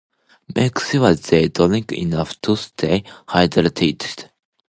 [0.55, 4.31] Make sure they drink enough to stay hydrated.